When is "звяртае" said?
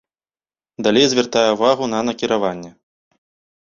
1.13-1.45